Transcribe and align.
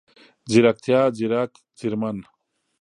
ځيرکتيا، 0.51 0.99
ځیرک، 1.17 1.51
ځیرمن، 1.79 2.17